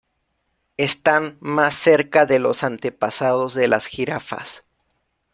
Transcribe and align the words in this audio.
Están 0.77 1.37
más 1.41 1.75
cerca 1.75 2.25
de 2.25 2.39
los 2.39 2.63
antepasados 2.63 3.53
de 3.53 3.67
las 3.67 3.85
jirafas. 3.85 4.63